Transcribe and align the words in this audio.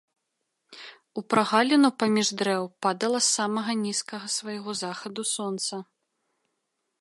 У 1.21 1.23
прагаліну 1.33 1.89
паміж 2.03 2.31
дрэў 2.39 2.63
падала 2.85 3.19
з 3.27 3.29
самага 3.37 3.71
нізкага 3.83 4.27
свайго 4.37 4.69
захаду 4.83 5.21
сонца. 5.35 5.75